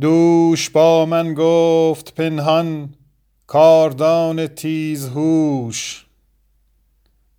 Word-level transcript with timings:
دوش 0.00 0.70
با 0.70 1.06
من 1.06 1.34
گفت 1.34 2.14
پنهان 2.14 2.94
کاردان 3.46 4.46
تیزهوش. 4.46 6.06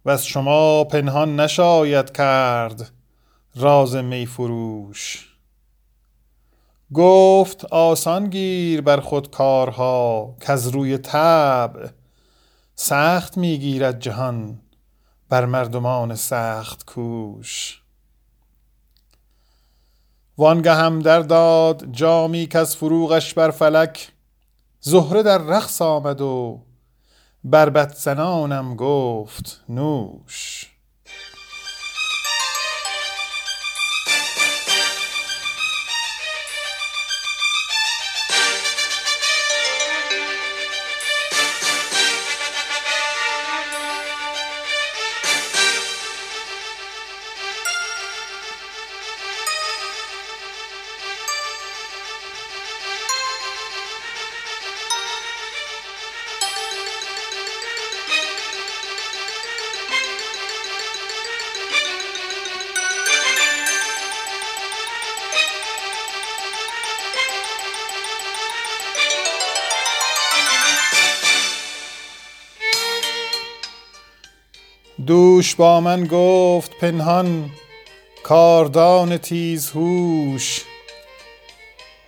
وز 0.06 0.22
شما 0.22 0.84
پنهان 0.84 1.40
نشاید 1.40 2.12
کرد 2.12 2.92
راز 3.56 3.96
می 3.96 4.26
فروش. 4.26 5.30
گفت 6.94 7.66
آسان 7.66 8.30
گیر 8.30 8.82
بر 8.82 9.00
خود 9.00 9.32
کارها 9.32 10.36
کز 10.42 10.68
روی 10.68 10.98
طبع 10.98 11.90
سخت 12.76 13.38
می 13.38 13.58
گیرد 13.58 14.00
جهان 14.00 14.62
بر 15.30 15.46
مردمان 15.46 16.16
سخت 16.16 16.86
کوش. 16.86 17.82
وانگهم 20.38 21.00
در 21.00 21.20
داد 21.20 21.92
جامی 21.92 22.48
کز 22.48 22.76
فروغش 22.76 23.34
بر 23.34 23.52
فلک 23.52 24.12
زهره 24.80 25.24
در 25.24 25.38
رقص 25.38 25.82
آمد 25.82 26.22
و 26.22 26.62
بربط 27.44 27.96
زنانم 27.96 28.76
گفت 28.76 29.64
نوش. 29.70 30.75
دوش 75.08 75.56
با 75.56 75.82
من 75.82 76.08
گفت 76.12 76.78
پنهان 76.78 77.50
کاردان 78.24 79.18
تیزهوش 79.18 80.62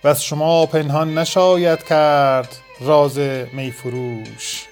وز 0.04 0.20
شما 0.20 0.66
پنهان 0.66 1.18
نشاید 1.18 1.82
کرد 1.82 2.56
راز 2.80 3.18
می 3.52 3.70
فروش. 3.70 4.66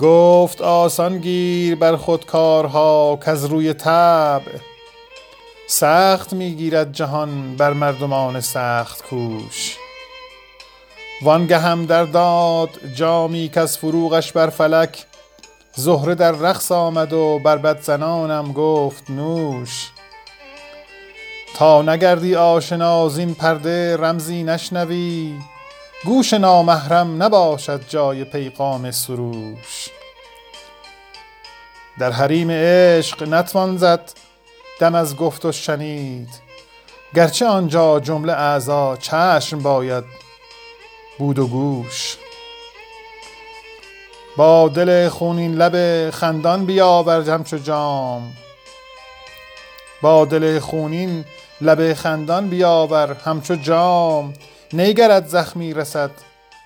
گفت 0.00 0.60
آسان 0.60 1.18
گیر 1.18 1.74
بر 1.74 1.96
خود 1.96 2.26
کارها 2.26 3.18
کز 3.26 3.44
روی 3.44 3.74
طبع. 3.74 4.52
سخت 5.66 6.32
می 6.32 6.54
گیرد 6.54 6.92
جهان 6.92 7.56
بر 7.56 7.72
مردمان 7.72 8.40
سخت 8.40 9.02
کوش. 9.02 9.76
وانگهم 11.22 11.86
در 11.86 12.04
داد 12.04 12.70
جامی 12.94 13.50
کز 13.54 13.78
فروغش 13.78 14.32
بر 14.32 14.50
فلک 14.50 15.06
زهره 15.76 16.14
در 16.14 16.32
رقص 16.32 16.72
آمد 16.72 17.12
و 17.12 17.38
بربط 17.38 17.80
زنانم 17.80 18.52
گفت 18.52 19.10
نوش 19.10 19.90
تا 21.54 21.82
نگردی 21.82 22.36
آشنا 22.36 23.08
زین 23.08 23.34
پرده 23.34 23.96
رمزی 23.96 24.42
نشنوی 24.42 25.34
گوش 26.04 26.32
نامحرم 26.32 27.22
نباشد 27.22 27.88
جای 27.88 28.24
پیغام 28.24 28.90
سروش. 28.90 29.88
در 31.98 32.10
حریم 32.10 32.50
عشق 32.50 33.22
نتوان 33.22 33.76
زد 33.76 34.12
دم 34.80 34.94
از 34.94 35.16
گفت 35.16 35.44
و 35.44 35.52
شنید 35.52 36.28
گرچه 37.14 37.46
آنجا 37.46 38.00
جمله 38.00 38.32
اعضا 38.32 38.96
چشم 38.96 39.58
باید 39.58 40.04
بود 41.18 41.38
و 41.38 41.46
گوش. 41.46 42.16
با 44.36 44.68
دل 44.68 45.08
خونین 45.08 45.54
لب 45.54 46.10
خندان 46.10 46.66
بیاور 46.66 47.30
همچو 47.30 47.58
جام. 47.58 48.32
با 50.02 50.24
دل 50.24 50.58
خونین 50.58 51.24
لب 51.60 51.94
خندان 51.94 52.48
بیاور 52.48 53.16
همچو 53.24 53.54
جام. 53.54 54.34
نی 54.72 54.94
گرت 54.94 55.26
زخمی 55.26 55.74
رسد 55.74 56.10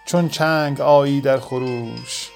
چون 0.06 0.28
چنگ 0.28 0.80
آیی 0.80 1.20
در 1.20 1.38
خروش. 1.38 2.30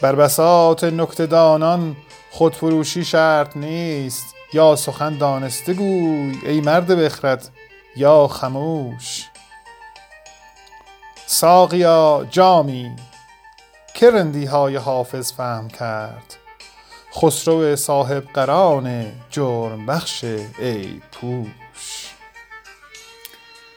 بر 0.00 0.14
بساط 0.14 0.84
نکته 0.84 1.26
دانان 1.26 1.96
خودفروشی 2.30 3.04
شرط 3.04 3.56
نیست. 3.56 4.34
یا 4.52 4.76
سخن 4.76 5.18
دانسته 5.18 5.74
گوی 5.74 6.38
ای 6.46 6.60
مرد 6.60 6.86
بخرد 6.86 7.48
یا 7.96 8.28
خموش. 8.28 9.24
ساقیا 11.26 12.26
جامی 12.30 12.96
که 13.98 14.10
های 14.50 14.76
حافظ 14.76 15.32
فهم 15.32 15.68
کرد. 15.68 16.36
خسرو 17.14 17.76
صاحب 17.76 18.24
قران 18.34 19.12
جرم 19.30 19.86
بخش 19.86 20.24
عیب 20.58 21.02
پوش. 21.12 22.14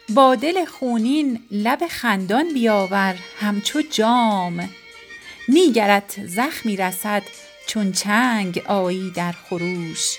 با 0.10 0.36
دل 0.36 0.66
خونین 0.66 1.40
لب 1.52 1.88
خندان 1.90 2.54
بیاور 2.54 3.16
همچو 3.40 3.82
جام. 3.82 4.70
نی 5.50 5.72
گرت 5.72 6.26
زخمی 6.28 6.78
رسد 6.78 7.24
چون 7.68 7.92
چنگ 7.92 8.64
آیی 8.68 9.12
در 9.16 9.32
خروش. 9.50 10.18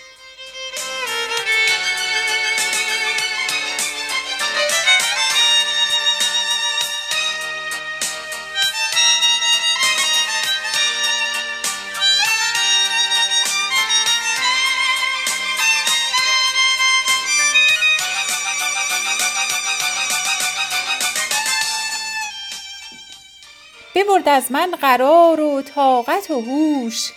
ببرد 24.05 24.29
از 24.29 24.53
من 24.53 24.71
قرار 24.71 25.41
و 25.41 25.63
طاقت 25.63 26.31
و 26.31 26.41
هوش. 26.41 27.11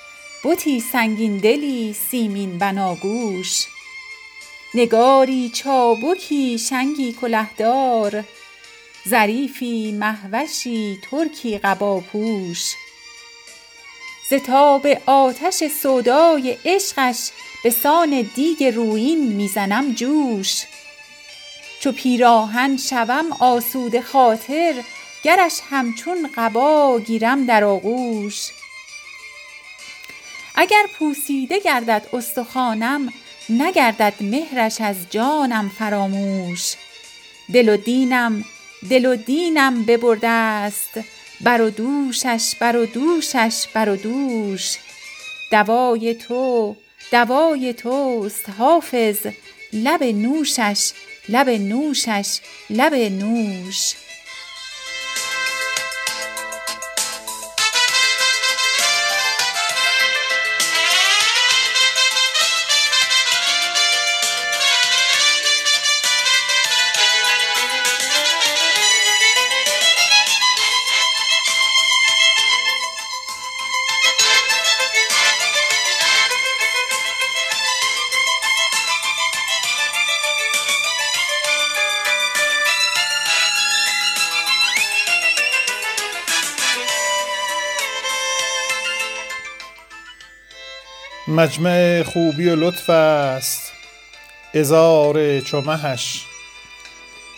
بتی 0.44 0.79
سنگین 0.79 1.38
دلی 1.38 1.96
سیمین 2.12 2.57
بناگوش. 2.57 3.66
نگاری 4.73 5.50
چابکی 5.50 6.59
شنگی 6.59 7.13
کلهدار. 7.13 8.24
ظریفی 9.07 9.91
مهوشی 9.91 11.00
ترکی 11.12 11.57
قباپوش. 11.57 12.74
ز 14.29 14.34
تاب 14.34 14.88
آتش 15.06 15.63
سودای 15.81 16.57
عشقش 16.66 17.29
به 17.63 17.69
سان 17.69 18.29
دیگ 18.35 18.63
رویین 18.63 19.28
می 19.28 19.47
زنم 19.47 19.94
جوش. 19.94 20.63
چو 21.79 21.91
پیراهن 21.91 22.78
شوم 22.78 23.25
آسوده 23.40 24.01
خاطر 24.01 24.84
گرش 25.25 25.59
همچون 25.69 26.30
قبا 26.36 27.00
گیرم 27.00 27.46
در 27.46 27.63
آغوش. 27.63 28.50
اگر 30.56 30.86
پوسیده 31.00 31.59
گردد 31.59 32.08
استخوانم 32.13 33.13
نگردد 33.50 34.13
مهرش 34.22 34.81
از 34.81 34.96
جانم 35.09 35.72
فراموش. 35.80 36.74
دل 37.54 37.69
و 37.69 37.77
دینم 37.77 38.45
دل 38.89 39.06
و 39.06 39.16
دینم 39.16 39.83
ببرده 39.83 40.69
ست 40.69 41.00
بر 41.42 41.62
و 41.62 41.69
دوشش 41.69 42.56
بر 42.60 42.75
و 42.75 42.86
دوشش 42.86 43.66
بر 43.74 43.89
و 43.89 43.95
دوش. 43.95 44.75
دوای 45.51 46.16
تو 46.16 46.75
دوای 47.12 47.74
توست 47.74 48.50
حافظ. 48.50 49.27
لب 49.74 50.04
نوشش 50.04 50.92
لب 51.30 51.50
نوشش 51.50 52.39
لب 52.69 52.94
نوش. 52.94 53.94
مجمع 91.36 92.04
خوبی 92.04 92.50
و 92.50 92.56
لطف 92.56 92.90
است. 92.90 93.72
ازار 94.54 95.40
چو 95.40 95.62
مهش. 95.62 96.26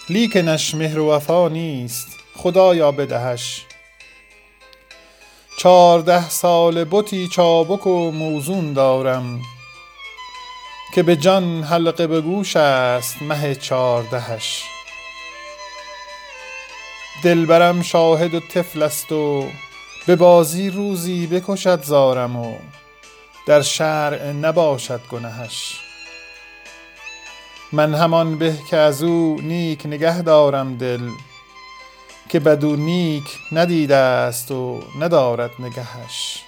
لیکنش 0.10 0.76
مهر 0.76 1.00
و 1.00 1.12
وفا 1.12 1.48
نیست 1.48 2.08
خدایا 2.36 2.92
بدهش. 2.92 3.66
چارده 5.60 6.30
سال 6.30 6.84
بتی 6.84 7.28
چابک 7.28 7.88
و 7.88 8.12
موزون 8.12 8.74
دارم 8.74 9.42
که 10.96 11.04
به 11.04 11.16
جان 11.16 11.64
حلقه 11.64 12.08
به 12.08 12.22
گوش 12.22 12.56
است 12.56 13.22
مه 13.22 13.56
چاردهش 13.56 14.64
دلبرم 17.24 17.82
شاهد 17.82 18.34
و 18.34 18.40
طفل 18.40 18.84
است 18.84 19.12
و 19.12 19.48
به 20.08 20.16
بازی 20.16 20.70
روزی 20.70 21.28
بکشد 21.28 21.84
زارم 21.84 22.36
و 22.36 22.56
در 23.48 23.62
شرع 23.62 24.32
نباشد 24.32 25.02
گنهش. 25.12 25.80
من 27.72 27.94
همان 27.94 28.38
به 28.38 28.58
که 28.70 28.78
از 28.78 29.04
او 29.04 29.42
نیک 29.42 29.86
نگه 29.86 30.22
دارم 30.22 30.78
دل 30.78 31.10
که 32.30 32.40
بدو 32.40 32.76
نیک 32.76 33.24
ندیده 33.52 33.96
است 33.96 34.52
و 34.52 34.80
ندارد 35.00 35.52
نگهش. 35.60 36.44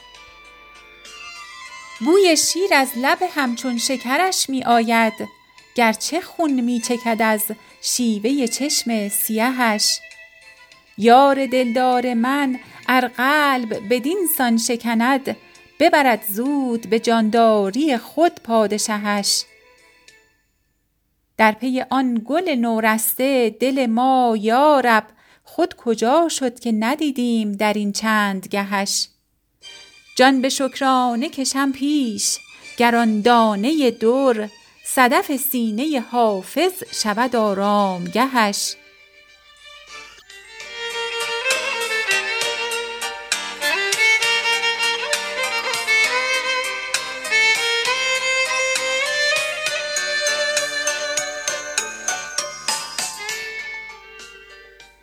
بوی 2.00 2.38
شیر 2.38 2.74
از 2.74 2.90
لب 2.98 3.18
همچون 3.36 3.78
شکرش 3.78 4.50
می 4.50 4.64
آید 4.64 5.14
گرچه 5.76 6.22
خون 6.22 6.62
می 6.62 6.80
چکد 6.80 7.22
از 7.22 7.44
شیوه 7.82 8.48
چشم 8.48 9.08
سیهش. 9.08 10.00
یار 10.98 11.46
دلدار 11.46 12.14
من 12.14 12.60
ار 12.88 13.08
قلب 13.08 13.80
بدین 13.90 14.28
سان 14.38 14.58
شکند 14.58 15.36
ببرد 15.80 16.26
زود 16.30 16.90
به 16.90 17.00
جانداری 17.00 17.98
خود 17.98 18.32
پادشهش. 18.44 19.44
در 21.38 21.52
پی 21.52 21.82
آن 21.90 22.22
گل 22.26 22.50
نورسته 22.50 23.56
دل 23.60 23.86
ما 23.86 24.38
یارب 24.40 25.04
خود 25.44 25.76
کجا 25.76 26.30
شد 26.30 26.60
که 26.60 26.72
ندیدیم 26.72 27.52
در 27.52 27.74
این 27.74 27.92
چند 27.92 28.48
گهش؟ 28.48 29.08
جان 30.18 30.42
به 30.42 30.50
شکرانه 30.50 31.30
کشم 31.30 31.72
پیش 31.72 32.38
گران 32.78 33.22
دانه 33.22 33.92
در 33.92 34.50
صدف 34.86 35.36
سینه 35.36 36.00
حافظ 36.12 36.84
شود 36.92 37.36
آرامگهش. 37.36 38.76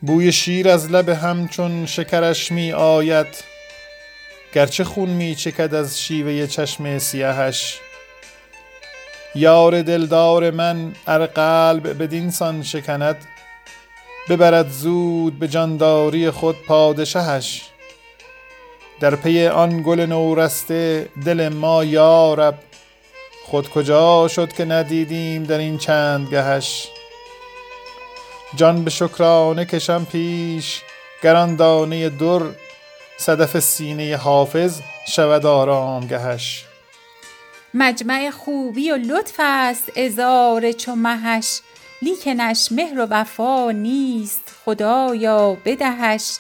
بوی 0.06 0.32
شیر 0.32 0.68
از 0.68 0.90
لب 0.90 1.08
همچون 1.08 1.86
شکرش 1.86 2.52
می 2.52 2.72
آید 2.72 3.26
گرچه 4.52 4.84
خون 4.84 5.08
می 5.08 5.34
چکد 5.34 5.74
از 5.74 6.00
شیوه 6.00 6.46
چشم 6.46 6.98
سیاهش. 6.98 7.78
یار 9.34 9.82
دلدار 9.82 10.50
من 10.50 10.92
ار 11.06 11.26
قلب 11.26 12.02
بدین 12.02 12.30
سان 12.30 12.62
شکند 12.62 13.16
ببرد 14.28 14.70
زود 14.70 15.38
به 15.38 15.48
جانداری 15.48 16.30
خود 16.30 16.56
پادشهش. 16.66 17.62
در 19.00 19.16
پی 19.16 19.46
آن 19.46 19.82
گل 19.82 20.00
نورسته 20.00 21.08
دل 21.24 21.48
ما 21.48 21.84
یارب 21.84 22.58
خود 23.46 23.68
کجا 23.68 24.28
شد 24.28 24.52
که 24.52 24.64
ندیدیم 24.64 25.44
در 25.44 25.58
این 25.58 25.78
چند 25.78 26.28
گهش 26.30 26.88
جان 28.54 28.84
به 28.84 28.90
شکرانه 28.90 29.64
کشم 29.64 30.06
پیش 30.12 30.82
گران 31.22 31.56
دانه 31.56 32.08
در 32.08 32.40
صدف 33.18 33.58
سینه 33.58 34.16
حافظ 34.16 34.80
شود 35.08 35.46
آرامگهش. 35.46 36.64
مجمع 37.74 38.30
خوبی 38.30 38.90
و 38.90 38.96
لطف 38.96 39.34
است 39.38 39.98
ازار 39.98 40.72
چو 40.72 40.94
مهش 40.94 41.60
لیکنش 42.02 42.68
مهر 42.72 43.00
و 43.00 43.06
وفا 43.10 43.70
نیست 43.70 44.54
خدایا 44.64 45.56
بدهش. 45.64 46.36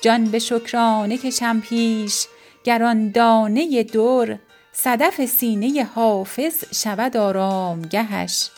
جان 0.00 0.24
به 0.24 0.38
شکرانه 0.38 1.18
کشم 1.18 1.60
پیش 1.60 2.26
گران 2.64 3.10
دانه 3.10 3.82
در 3.82 4.38
صدف 4.72 5.24
سینه 5.26 5.88
حافظ 5.94 6.64
شود 6.82 7.16
آرامگهش. 7.16 8.50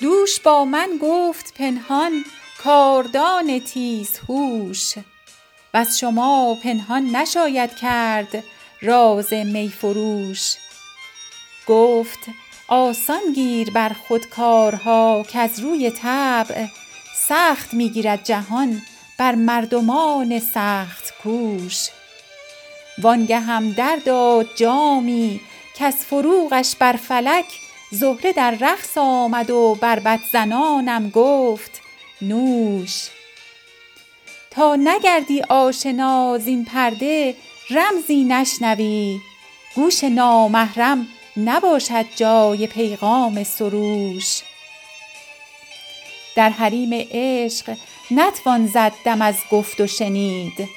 دوش 0.00 0.40
با 0.40 0.64
من 0.64 0.88
گفت 1.02 1.54
پنهان 1.54 2.24
کاردان 2.64 3.60
تیزهوش 3.60 4.94
از 5.72 5.98
شما 5.98 6.58
پنهان 6.62 7.16
نشاید 7.16 7.76
کرد 7.76 8.44
راز 8.82 9.32
می 9.32 9.68
فروش. 9.68 10.54
گفت 11.66 12.18
آسان 12.68 13.20
گیر 13.34 13.70
بر 13.70 13.88
خود 13.88 14.26
کارها 14.26 15.24
کز 15.32 15.60
روی 15.60 15.90
طبع 15.90 16.66
سخت 17.28 17.74
می 17.74 17.90
گیرد 17.90 18.24
جهان 18.24 18.82
بر 19.18 19.34
مردمان 19.34 20.38
سخت 20.38 21.14
کوش. 21.22 21.88
وانگهم 22.98 23.72
در 23.72 23.96
داد 23.96 24.46
جامی 24.56 25.40
کز 25.76 25.94
فروغش 25.94 26.76
بر 26.76 26.92
فلک 26.92 27.67
زهره 27.90 28.32
در 28.32 28.50
رقص 28.60 28.98
آمد 28.98 29.50
و 29.50 29.78
بربط 29.80 30.20
زنانم 30.32 31.10
گفت 31.10 31.80
نوش 32.22 33.08
تا 34.50 34.76
نگردی 34.76 35.42
آشنا 35.48 36.38
زین 36.38 36.64
پرده 36.64 37.34
رمزی 37.70 38.24
نشنوی. 38.24 39.20
گوش 39.74 40.04
نامحرم 40.04 41.06
نباشد 41.36 42.04
جای 42.16 42.66
پیغام 42.66 43.44
سروش. 43.44 44.40
در 46.36 46.50
حریم 46.50 46.90
عشق 47.10 47.76
نتوان 48.10 48.66
زد 48.66 48.92
دم 49.04 49.22
از 49.22 49.36
گفت 49.50 49.80
و 49.80 49.86
شنید. 49.86 50.68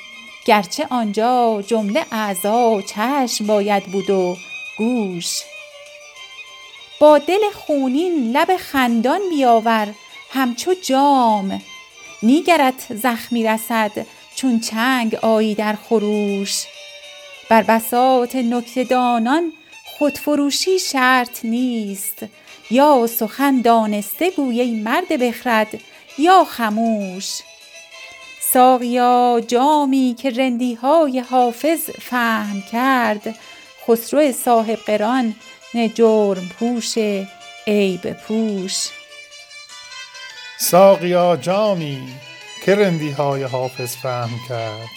گرچه 0.46 0.88
آنجا 0.90 1.64
جمله 1.68 2.06
اعضا 2.12 2.82
چشم 2.82 3.48
باید 3.48 3.84
بود 3.84 4.10
و 4.10 4.38
گوش. 4.78 5.40
با 7.02 7.18
دل 7.18 7.40
خونین 7.54 8.32
لب 8.32 8.58
خندان 8.58 9.20
بیاور 9.30 9.88
همچو 10.32 10.74
جام. 10.74 11.62
نی 12.24 12.44
گرت 12.44 12.86
زخمی 12.90 13.44
رسد 13.44 13.92
چون 14.36 14.60
چنگ 14.60 15.16
آیی 15.16 15.56
در 15.56 15.76
خروش. 15.76 16.64
بر 17.50 17.64
بساط 17.64 18.36
نکته 18.36 18.84
دانان 18.84 19.54
خودفروشی 19.98 20.80
شرط 20.80 21.46
نیست. 21.46 22.26
یا 22.72 23.08
سخن 23.08 23.62
دانسته 23.62 24.32
گوی 24.32 24.72
مرد 24.72 25.08
بخرد 25.08 25.80
یا 26.18 26.44
خموش. 26.44 27.40
ساقیا 28.54 29.42
جامی 29.48 30.16
که 30.20 30.30
رندی 30.30 30.74
های 30.74 31.20
حافظ 31.20 31.90
فهم 31.90 32.64
کرد 32.72 33.36
خسرو 33.88 34.32
صاحب 34.32 34.80
قران 34.86 35.36
نه 35.74 35.90
جرم 35.90 36.50
پوش 36.60 36.98
عیب 37.68 38.14
پوش. 38.14 38.90
ساقیا 40.60 41.36
جامی 41.36 42.14
که 42.66 42.76
رندی 42.76 43.12
های 43.12 43.44
حافظ 43.44 43.96
فهم 43.96 44.40
کرد. 44.50 44.90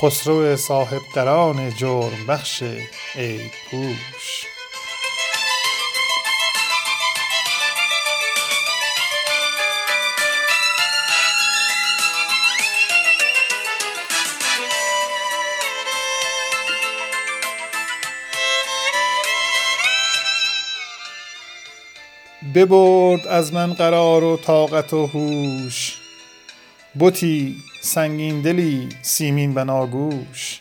خسرو 0.00 0.56
صاحب 0.56 1.00
قران 1.14 1.70
جرم 1.70 2.26
بخش 2.28 2.62
عیب 3.14 3.52
پوش. 3.70 4.46
ببرد 22.54 23.26
از 23.26 23.52
من 23.52 23.72
قرار 23.72 24.24
و 24.24 24.36
طاقت 24.36 24.92
و 24.92 25.06
هوش. 25.06 25.98
بتی 27.00 27.56
سنگین 27.82 28.42
دلی 28.42 28.88
سیمین 29.02 29.54
بناگوش 29.54 30.60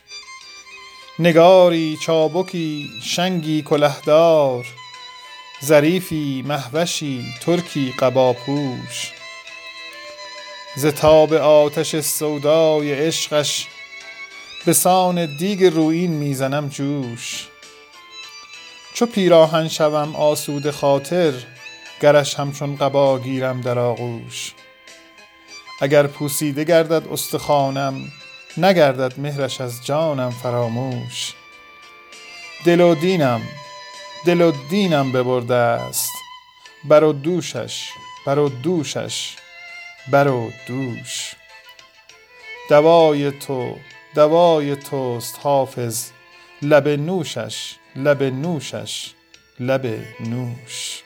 نگاری 1.19 1.97
چابکی 2.01 2.89
شنگی 3.03 3.61
کلهدار. 3.61 4.65
ظریفی 5.65 6.43
مهوشی 6.47 7.25
ترکی 7.41 7.93
قباپوش. 7.99 9.11
ز 10.77 10.85
تاب 10.85 11.33
آتش 11.33 11.95
سودای 11.95 12.93
عشقش 12.93 13.67
به 14.65 14.73
سان 14.73 15.37
دیگ 15.37 15.63
رویین 15.63 16.11
می‌زنم 16.11 16.69
جوش. 16.69 17.47
چو 18.93 19.05
پیراهن 19.05 19.67
شوم 19.67 20.15
آسوده 20.15 20.71
خاطر 20.71 21.33
گرش 22.01 22.35
همچون 22.35 22.75
قبا 22.75 23.19
گیرم 23.19 23.61
در 23.61 23.79
آغوش. 23.79 24.53
اگر 25.81 26.07
پوسیده 26.07 26.63
گردد 26.63 27.07
استخوانم 27.07 28.11
نگردد 28.57 29.19
مهرش 29.19 29.61
از 29.61 29.85
جانم 29.85 30.29
فراموش. 30.29 31.33
دل 32.65 32.81
و 32.81 32.95
دینم 32.95 33.41
دل 34.25 34.41
و 34.41 34.51
دینم 34.69 35.11
ببرده 35.11 35.55
است 35.55 36.11
بر 36.83 37.03
و 37.03 37.13
دوشش 37.13 37.89
بر 38.25 38.39
و 38.39 38.49
دوشش 38.49 39.35
بر 40.11 40.27
و 40.27 40.51
دوش. 40.67 41.35
دوای 42.69 43.31
تو 43.31 43.75
دوای 44.15 44.75
توست 44.75 45.39
حافظ. 45.43 46.09
لب 46.61 46.87
نوشش 46.87 47.75
لب 47.95 48.23
نوشش 48.23 49.13
لب 49.59 49.85
نوش. 50.19 51.03